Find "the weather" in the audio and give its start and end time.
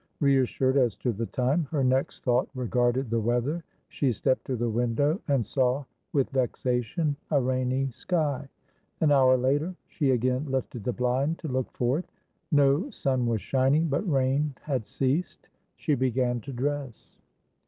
3.11-3.63